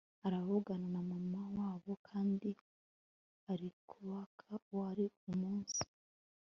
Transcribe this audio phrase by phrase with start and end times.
[0.25, 2.49] aravugana na Mama wabo…kandi
[3.51, 5.81] akibukako wari umunsi